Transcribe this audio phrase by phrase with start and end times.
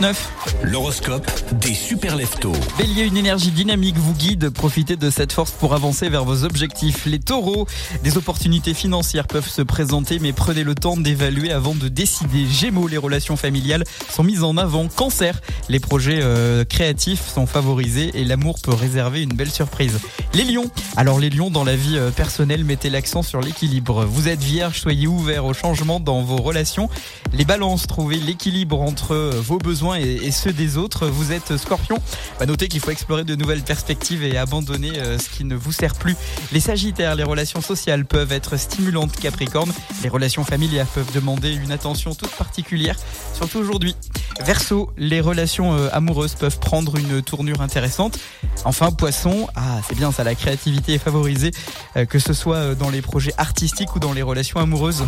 [0.00, 0.60] 9.
[0.64, 2.52] L'horoscope des super leftos.
[2.78, 4.50] Bélier, une énergie dynamique vous guide.
[4.50, 7.06] Profitez de cette force pour avancer vers vos objectifs.
[7.06, 7.66] Les taureaux,
[8.02, 12.46] des opportunités financières peuvent se présenter, mais prenez le temps d'évaluer avant de décider.
[12.46, 14.88] Gémeaux, les relations familiales sont mises en avant.
[14.88, 20.00] Cancer, les projets euh, créatifs sont favorisés et l'amour peut réserver une belle surprise.
[20.34, 24.04] Les lions, alors les lions dans la vie euh, personnelle, mettez l'accent sur l'équilibre.
[24.04, 26.88] Vous êtes vierge, soyez ouvert au changement dans vos relations.
[27.32, 31.06] Les balances, trouvez l'équilibre entre euh, vos besoins et, ceux des autres.
[31.06, 31.98] Vous êtes scorpion.
[32.38, 35.72] Bah, notez qu'il faut explorer de nouvelles perspectives et abandonner euh, ce qui ne vous
[35.72, 36.16] sert plus.
[36.52, 39.12] Les sagittaires, les relations sociales peuvent être stimulantes.
[39.16, 39.70] Capricorne,
[40.02, 42.96] les relations familiales peuvent demander une attention toute particulière,
[43.34, 43.94] surtout aujourd'hui.
[44.44, 48.18] Verseau, les relations euh, amoureuses peuvent prendre une tournure intéressante.
[48.64, 51.50] Enfin, poisson, ah c'est bien ça, la créativité est favorisée,
[51.96, 55.04] euh, que ce soit dans les projets artistiques ou dans les relations amoureuses.